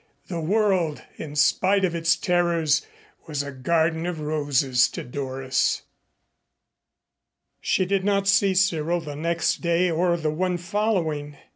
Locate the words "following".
10.57-11.37